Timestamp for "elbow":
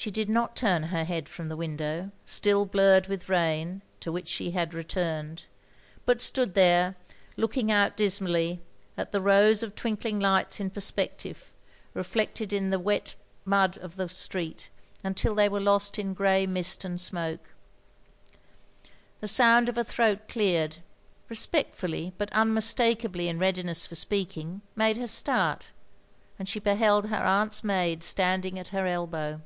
28.86-29.42